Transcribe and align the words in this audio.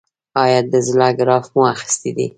ایا 0.43 0.59
د 0.71 0.73
زړه 0.87 1.07
ګراف 1.19 1.45
مو 1.53 1.61
اخیستی 1.73 2.11
دی؟ 2.17 2.27